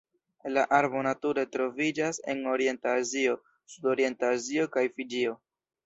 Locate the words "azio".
3.05-3.39, 4.41-4.69